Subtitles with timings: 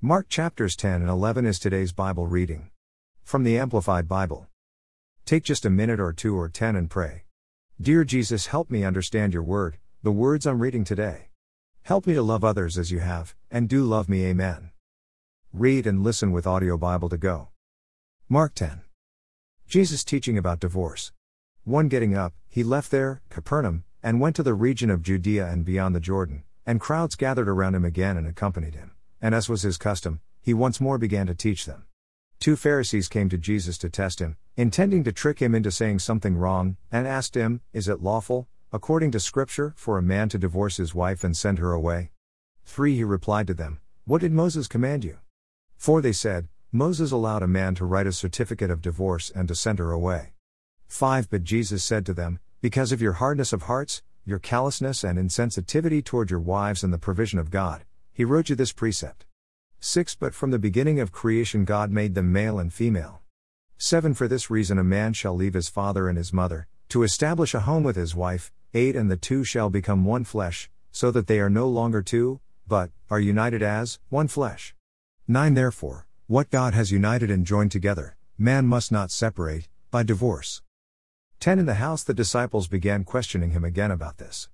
[0.00, 2.70] Mark chapters 10 and 11 is today's Bible reading.
[3.24, 4.46] From the Amplified Bible.
[5.24, 7.24] Take just a minute or two or 10 and pray.
[7.80, 11.30] Dear Jesus, help me understand your word, the words I'm reading today.
[11.82, 14.70] Help me to love others as you have, and do love me, amen.
[15.52, 17.48] Read and listen with Audio Bible 2GO.
[18.28, 18.82] Mark 10.
[19.66, 21.10] Jesus teaching about divorce.
[21.64, 25.64] One getting up, he left there, Capernaum, and went to the region of Judea and
[25.64, 28.92] beyond the Jordan, and crowds gathered around him again and accompanied him.
[29.20, 31.84] And as was his custom, he once more began to teach them.
[32.40, 36.36] Two Pharisees came to Jesus to test him, intending to trick him into saying something
[36.36, 40.76] wrong, and asked him, Is it lawful, according to Scripture, for a man to divorce
[40.76, 42.10] his wife and send her away?
[42.64, 42.94] 3.
[42.94, 45.18] He replied to them, What did Moses command you?
[45.76, 46.00] 4.
[46.00, 49.78] They said, Moses allowed a man to write a certificate of divorce and to send
[49.78, 50.34] her away.
[50.86, 51.28] 5.
[51.30, 56.04] But Jesus said to them, Because of your hardness of hearts, your callousness and insensitivity
[56.04, 57.84] toward your wives and the provision of God,
[58.18, 59.26] he wrote you this precept.
[59.78, 60.16] 6.
[60.16, 63.20] But from the beginning of creation God made them male and female.
[63.76, 64.12] 7.
[64.12, 67.60] For this reason a man shall leave his father and his mother, to establish a
[67.60, 68.50] home with his wife.
[68.74, 68.96] 8.
[68.96, 72.90] And the two shall become one flesh, so that they are no longer two, but,
[73.08, 74.74] are united as, one flesh.
[75.28, 75.54] 9.
[75.54, 80.60] Therefore, what God has united and joined together, man must not separate, by divorce.
[81.38, 81.60] 10.
[81.60, 84.48] In the house the disciples began questioning him again about this.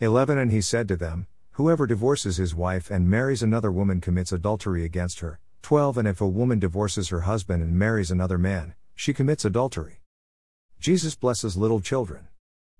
[0.00, 0.36] 11.
[0.36, 4.84] And he said to them, Whoever divorces his wife and marries another woman commits adultery
[4.84, 5.38] against her.
[5.62, 10.00] 12 And if a woman divorces her husband and marries another man, she commits adultery.
[10.80, 12.26] Jesus blesses little children.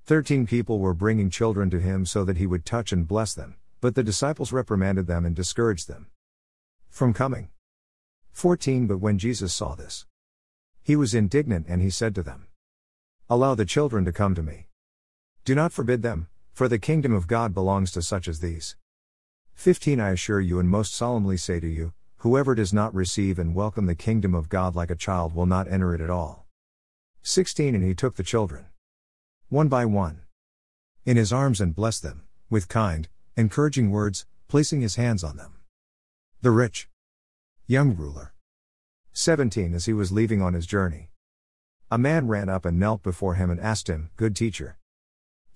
[0.06, 3.54] 13 People were bringing children to him so that he would touch and bless them,
[3.80, 6.08] but the disciples reprimanded them and discouraged them
[6.90, 7.50] from coming.
[8.32, 10.04] 14 But when Jesus saw this,
[10.82, 12.48] he was indignant and he said to them,
[13.30, 14.66] Allow the children to come to me.
[15.44, 18.76] Do not forbid them, for the kingdom of God belongs to such as these.
[19.54, 23.56] 15 I assure you and most solemnly say to you, whoever does not receive and
[23.56, 26.46] welcome the kingdom of God like a child will not enter it at all.
[27.22, 28.66] 16 And he took the children,
[29.48, 30.20] one by one,
[31.04, 35.54] in his arms and blessed them, with kind, encouraging words, placing his hands on them.
[36.40, 36.88] The rich,
[37.66, 38.32] young ruler.
[39.12, 41.10] 17 As he was leaving on his journey,
[41.90, 44.78] a man ran up and knelt before him and asked him, Good teacher,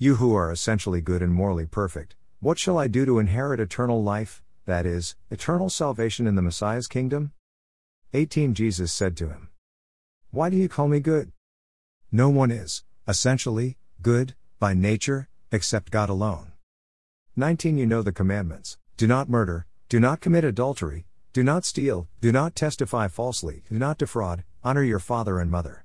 [0.00, 4.00] you who are essentially good and morally perfect, what shall I do to inherit eternal
[4.00, 7.32] life, that is, eternal salvation in the Messiah's kingdom?
[8.14, 9.48] 18 Jesus said to him,
[10.30, 11.32] Why do you call me good?
[12.12, 16.52] No one is, essentially, good, by nature, except God alone.
[17.34, 22.08] 19 You know the commandments do not murder, do not commit adultery, do not steal,
[22.20, 25.84] do not testify falsely, do not defraud, honor your father and mother.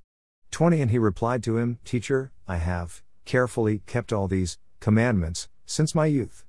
[0.51, 5.95] 20 And he replied to him, Teacher, I have carefully kept all these commandments since
[5.95, 6.45] my youth.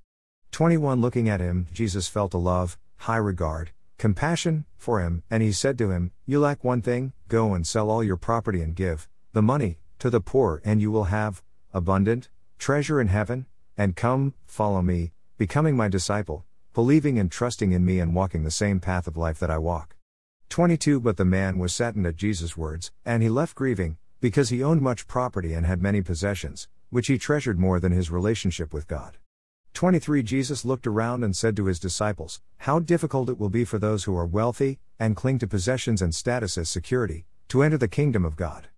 [0.51, 5.53] 21 Looking at him, Jesus felt a love, high regard, compassion for him, and he
[5.53, 9.09] said to him, You lack one thing, go and sell all your property and give
[9.33, 11.43] the money to the poor, and you will have
[11.73, 13.47] abundant treasure in heaven,
[13.77, 18.51] and come, follow me, becoming my disciple, believing and trusting in me and walking the
[18.51, 19.97] same path of life that I walk.
[20.51, 24.63] 22 But the man was saddened at Jesus' words, and he left grieving, because he
[24.63, 28.89] owned much property and had many possessions, which he treasured more than his relationship with
[28.89, 29.19] God.
[29.75, 33.79] 23 Jesus looked around and said to his disciples, How difficult it will be for
[33.79, 37.87] those who are wealthy, and cling to possessions and status as security, to enter the
[37.87, 38.69] kingdom of God.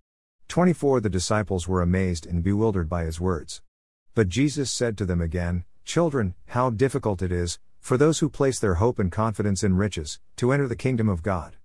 [0.49, 3.61] 24 The disciples were amazed and bewildered by his words.
[4.15, 8.59] But Jesus said to them again, Children, how difficult it is, for those who place
[8.59, 11.56] their hope and confidence in riches, to enter the kingdom of God.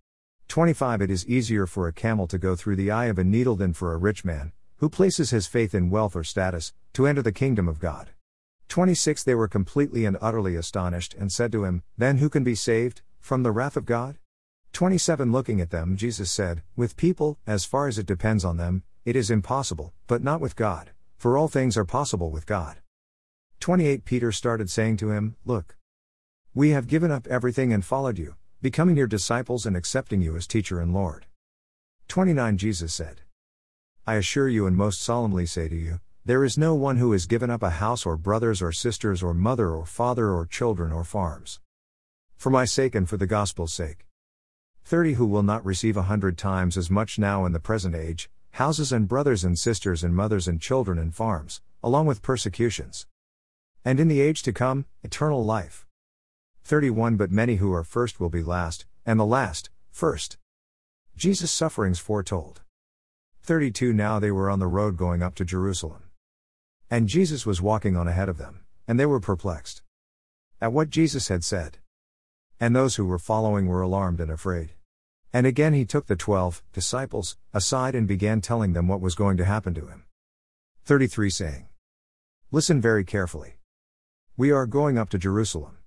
[0.53, 3.57] 25 It is easier for a camel to go through the eye of a needle
[3.57, 7.23] than for a rich man, who places his faith in wealth or status, to enter
[7.23, 8.11] the kingdom of God.
[8.69, 12.55] 26 They were completely and utterly astonished and said to him, Then who can be
[12.55, 14.19] saved, from the wrath of God?
[14.75, 18.83] 27 Looking at them, Jesus said, With people, as far as it depends on them,
[19.07, 22.77] it is impossible, but not with God, for all things are possible with God.
[23.61, 25.79] 28 Peter started saying to him, Look,
[26.53, 30.47] we have given up everything and followed you becoming your disciples and accepting you as
[30.47, 31.27] teacher and Lord.
[32.07, 33.23] 29 Jesus said,
[34.07, 37.27] I assure you and most solemnly say to you, there is no one who has
[37.27, 41.03] given up a house or brothers or sisters or mother or father or children or
[41.03, 41.59] farms.
[42.37, 44.07] For my sake and for the gospel's sake.
[44.85, 48.31] 30 Who will not receive a hundred times as much now in the present age,
[48.53, 53.09] houses and brothers and sisters and mothers and children and farms, along with persecutions.
[53.85, 55.85] And in the age to come, eternal life.
[56.65, 60.39] 31 But many who are first will be last, and the last, first.
[61.17, 62.63] Jesus' sufferings foretold.
[63.43, 66.05] 32 Now they were on the road going up to Jerusalem.
[66.89, 69.83] And Jesus was walking on ahead of them, and they were perplexed
[70.61, 71.79] at what Jesus had said.
[72.61, 74.75] And those who were following were alarmed and afraid.
[75.33, 79.37] And again he took the twelve disciples aside and began telling them what was going
[79.39, 80.05] to happen to him.
[80.85, 81.69] 33 saying,
[82.53, 83.57] Listen very carefully.
[84.37, 85.79] We are going up to Jerusalem.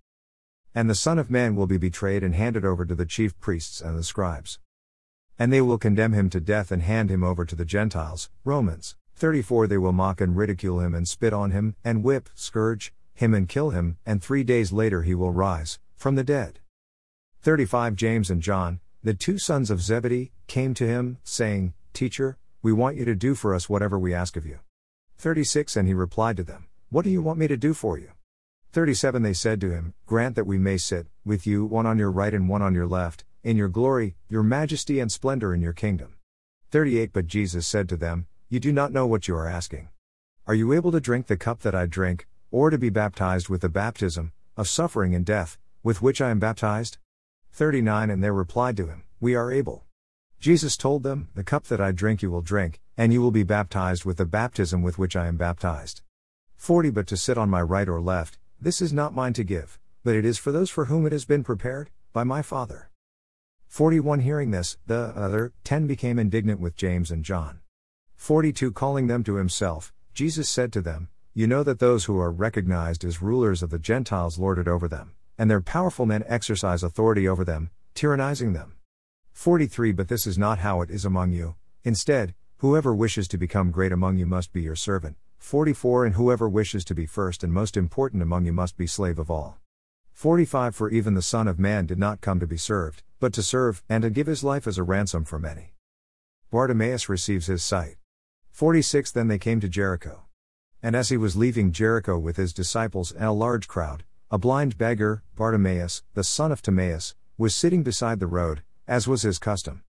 [0.77, 3.79] And the Son of Man will be betrayed and handed over to the chief priests
[3.79, 4.59] and the scribes.
[5.39, 8.29] And they will condemn him to death and hand him over to the Gentiles.
[8.43, 12.93] Romans 34 They will mock and ridicule him and spit on him, and whip, scourge,
[13.13, 16.59] him and kill him, and three days later he will rise from the dead.
[17.41, 22.73] 35 James and John, the two sons of Zebedee, came to him, saying, Teacher, we
[22.73, 24.59] want you to do for us whatever we ask of you.
[25.19, 28.11] 36 And he replied to them, What do you want me to do for you?
[28.75, 32.11] 37 They said to him, Grant that we may sit, with you, one on your
[32.11, 35.71] right and one on your left, in your glory, your majesty and splendor in your
[35.71, 36.15] kingdom.
[36.71, 39.87] 38 But Jesus said to them, You do not know what you are asking.
[40.45, 43.61] Are you able to drink the cup that I drink, or to be baptized with
[43.61, 46.97] the baptism, of suffering and death, with which I am baptized?
[47.53, 49.85] 39 And they replied to him, We are able.
[50.37, 53.43] Jesus told them, The cup that I drink you will drink, and you will be
[53.43, 56.01] baptized with the baptism with which I am baptized.
[56.57, 59.77] 40 But to sit on my right or left, this is not mine to give,
[60.03, 62.89] but it is for those for whom it has been prepared, by my Father.
[63.67, 67.59] 41 Hearing this, the other, 10 became indignant with James and John.
[68.15, 72.31] 42 Calling them to himself, Jesus said to them, You know that those who are
[72.31, 76.81] recognized as rulers of the Gentiles lord it over them, and their powerful men exercise
[76.81, 78.77] authority over them, tyrannizing them.
[79.31, 81.53] 43 But this is not how it is among you,
[81.83, 86.49] instead, whoever wishes to become great among you must be your servant 44 And whoever
[86.49, 89.59] wishes to be first and most important among you must be slave of all.
[90.11, 93.43] 45 For even the Son of Man did not come to be served, but to
[93.43, 95.75] serve, and to give his life as a ransom for many.
[96.49, 97.97] Bartimaeus receives his sight.
[98.53, 100.23] 46 Then they came to Jericho.
[100.81, 104.79] And as he was leaving Jericho with his disciples and a large crowd, a blind
[104.79, 109.83] beggar, Bartimaeus, the son of Timaeus, was sitting beside the road, as was his custom.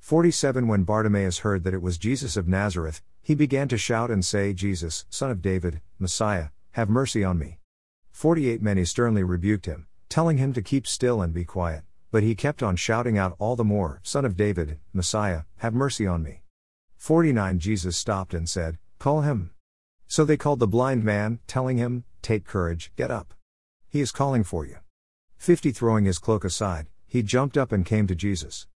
[0.00, 4.24] 47 When Bartimaeus heard that it was Jesus of Nazareth, he began to shout and
[4.24, 7.58] say, Jesus, Son of David, Messiah, have mercy on me.
[8.10, 12.34] 48 Many sternly rebuked him, telling him to keep still and be quiet, but he
[12.34, 16.42] kept on shouting out all the more, Son of David, Messiah, have mercy on me.
[16.96, 19.50] 49 Jesus stopped and said, Call him.
[20.08, 23.34] So they called the blind man, telling him, Take courage, get up.
[23.88, 24.78] He is calling for you.
[25.36, 28.66] 50 Throwing his cloak aside, he jumped up and came to Jesus.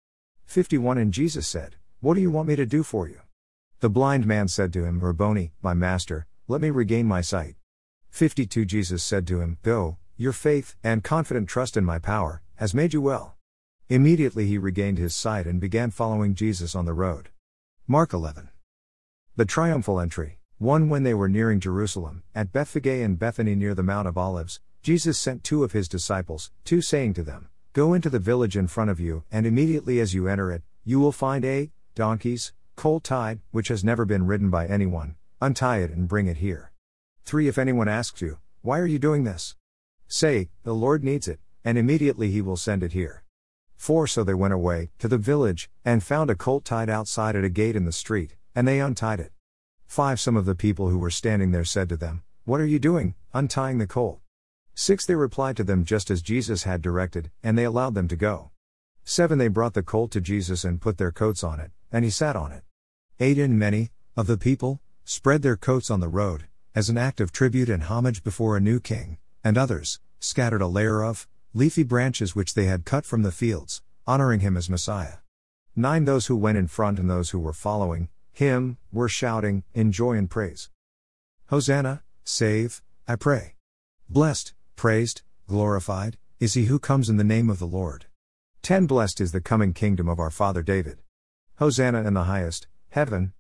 [0.47, 3.21] 51 And Jesus said, What do you want me to do for you?
[3.81, 7.57] The blind man said to him, Rabboni, my master, let me regain my sight.
[8.11, 12.73] 52 Jesus said to him, Go, your faith, and confident trust in my power, has
[12.75, 13.37] made you well.
[13.89, 17.31] Immediately he regained his sight and began following Jesus on the road.
[17.87, 18.49] Mark 11.
[19.37, 20.39] The triumphal entry.
[20.59, 24.61] 1 When they were nearing Jerusalem, at Bethphage and Bethany near the Mount of Olives,
[24.83, 28.69] Jesus sent two of his disciples, two saying to them, Go into the village in
[28.69, 33.03] front of you, and immediately as you enter it, you will find a donkeys, colt
[33.03, 36.71] tied, which has never been ridden by anyone, untie it and bring it here.
[37.25, 37.49] 3.
[37.49, 39.57] If anyone asks you, Why are you doing this?
[40.07, 43.25] Say, The Lord needs it, and immediately he will send it here.
[43.77, 44.07] 4.
[44.07, 47.49] So they went away, to the village, and found a colt tied outside at a
[47.49, 49.33] gate in the street, and they untied it.
[49.89, 50.21] 5.
[50.21, 53.17] Some of the people who were standing there said to them, What are you doing,
[53.33, 54.21] untying the colt?
[54.75, 55.07] 6.
[55.07, 58.51] They replied to them just as Jesus had directed, and they allowed them to go.
[59.05, 59.39] 7.
[59.39, 62.37] They brought the colt to Jesus and put their coats on it, and he sat
[62.37, 62.63] on it.
[63.21, 63.39] 8.
[63.39, 67.31] And many, of the people, spread their coats on the road, as an act of
[67.31, 72.35] tribute and homage before a new king, and others, scattered a layer of, leafy branches
[72.35, 75.19] which they had cut from the fields, honoring him as Messiah.
[75.77, 76.05] 9.
[76.05, 80.15] Those who went in front and those who were following him were shouting in joy
[80.15, 80.69] and praise.
[81.47, 83.55] Hosanna, save, I pray.
[84.09, 88.07] Blessed, praised, glorified, is he who comes in the name of the Lord.
[88.63, 88.87] 10.
[88.87, 90.99] Blessed is the coming kingdom of our father David.
[91.57, 93.33] Hosanna in the highest, heaven.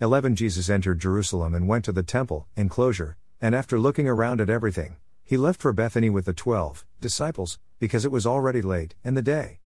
[0.00, 0.36] 11.
[0.36, 4.96] Jesus entered Jerusalem and went to the temple, enclosure, and after looking around at everything,
[5.22, 9.22] he left for Bethany with the twelve disciples, because it was already late, in the
[9.22, 9.60] day.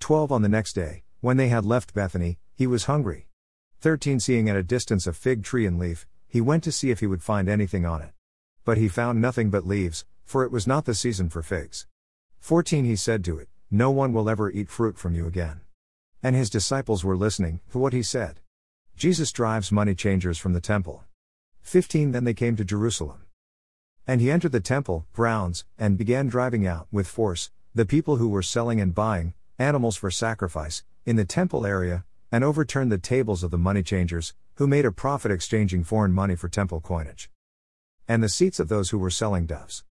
[0.00, 0.30] 12.
[0.30, 3.26] On the next day, when they had left Bethany, he was hungry.
[3.80, 4.20] 13.
[4.20, 7.06] Seeing at a distance a fig tree and leaf, he went to see if he
[7.06, 8.12] would find anything on it.
[8.64, 11.86] But he found nothing but leaves, for it was not the season for figs.
[12.38, 15.62] 14 He said to it, No one will ever eat fruit from you again.
[16.22, 18.40] And his disciples were listening to what he said.
[18.94, 21.02] Jesus drives money changers from the temple.
[21.62, 23.22] 15 Then they came to Jerusalem.
[24.06, 28.28] And he entered the temple grounds and began driving out with force the people who
[28.28, 33.42] were selling and buying animals for sacrifice in the temple area and overturned the tables
[33.42, 37.30] of the money changers who made a profit exchanging foreign money for temple coinage
[38.06, 39.84] and the seats of those who were selling doves.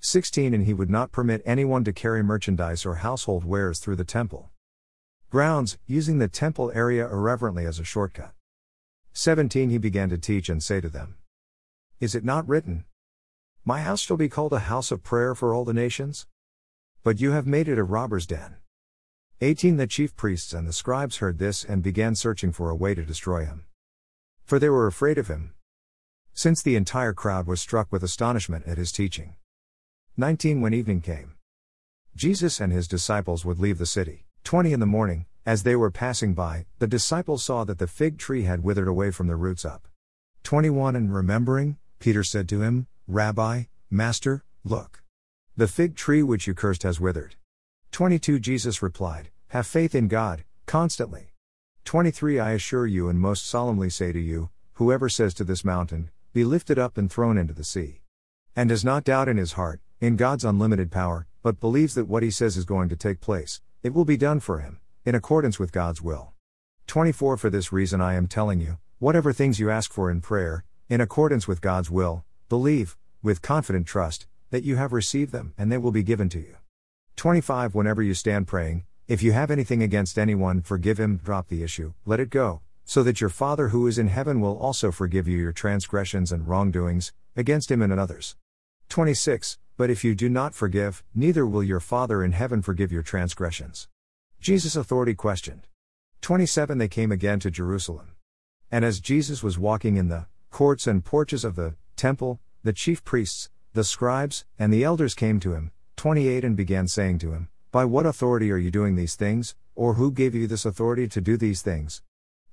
[0.00, 4.04] 16 And he would not permit anyone to carry merchandise or household wares through the
[4.04, 4.50] temple
[5.30, 8.32] grounds, using the temple area irreverently as a shortcut.
[9.12, 11.16] 17 He began to teach and say to them,
[12.00, 12.84] Is it not written,
[13.64, 16.26] My house shall be called a house of prayer for all the nations?
[17.02, 18.56] But you have made it a robber's den.
[19.40, 22.94] 18 The chief priests and the scribes heard this and began searching for a way
[22.94, 23.66] to destroy him.
[24.44, 25.52] For they were afraid of him.
[26.32, 29.36] Since the entire crowd was struck with astonishment at his teaching.
[30.20, 31.34] 19 When evening came,
[32.16, 34.26] Jesus and his disciples would leave the city.
[34.42, 38.18] 20 In the morning, as they were passing by, the disciples saw that the fig
[38.18, 39.86] tree had withered away from the roots up.
[40.42, 45.04] 21 And remembering, Peter said to him, Rabbi, Master, look.
[45.56, 47.36] The fig tree which you cursed has withered.
[47.92, 51.32] 22 Jesus replied, Have faith in God, constantly.
[51.84, 56.10] 23 I assure you and most solemnly say to you, whoever says to this mountain,
[56.32, 58.00] Be lifted up and thrown into the sea.
[58.56, 62.22] And does not doubt in his heart, in God's unlimited power, but believes that what
[62.22, 65.58] he says is going to take place, it will be done for him, in accordance
[65.58, 66.32] with God's will.
[66.86, 70.64] 24 For this reason I am telling you, whatever things you ask for in prayer,
[70.88, 75.70] in accordance with God's will, believe, with confident trust, that you have received them and
[75.70, 76.56] they will be given to you.
[77.16, 81.64] 25 Whenever you stand praying, if you have anything against anyone, forgive him, drop the
[81.64, 85.26] issue, let it go, so that your Father who is in heaven will also forgive
[85.26, 88.36] you your transgressions and wrongdoings, against him and others.
[88.88, 93.04] 26 but if you do not forgive, neither will your Father in heaven forgive your
[93.04, 93.86] transgressions.
[94.40, 95.68] Jesus' authority questioned.
[96.20, 98.16] 27 They came again to Jerusalem.
[98.72, 103.04] And as Jesus was walking in the courts and porches of the temple, the chief
[103.04, 107.48] priests, the scribes, and the elders came to him, 28 and began saying to him,
[107.70, 111.20] By what authority are you doing these things, or who gave you this authority to
[111.20, 112.02] do these things?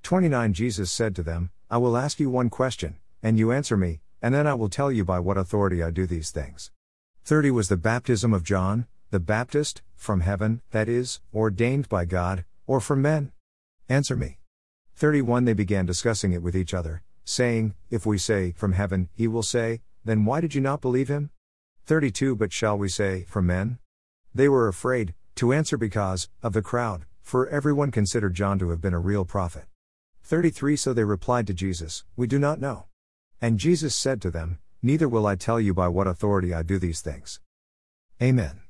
[0.04, 3.98] 29 Jesus said to them, I will ask you one question, and you answer me,
[4.22, 6.70] and then I will tell you by what authority I do these things.
[7.26, 12.44] 30 was the baptism of John, the Baptist, from heaven, that is, ordained by God,
[12.68, 13.32] or from men?
[13.88, 14.38] Answer me.
[14.94, 19.26] 31 They began discussing it with each other, saying, If we say, From heaven, he
[19.26, 21.30] will say, Then why did you not believe him?
[21.84, 23.80] 32 But shall we say, From men?
[24.32, 28.80] They were afraid, to answer because, of the crowd, for everyone considered John to have
[28.80, 29.64] been a real prophet.
[30.22, 32.84] 33 So they replied to Jesus, We do not know.
[33.42, 36.78] And Jesus said to them, Neither will I tell you by what authority I do
[36.78, 37.40] these things.
[38.22, 38.65] Amen.